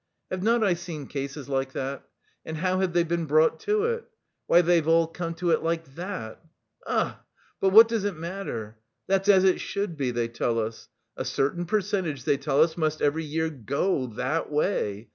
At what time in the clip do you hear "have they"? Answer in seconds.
2.79-3.03